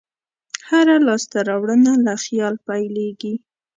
هره 0.69 0.95
لاسته 1.07 1.37
راوړنه 1.49 1.93
له 2.05 2.13
خیال 2.23 2.55
پیلېږي. 2.67 3.33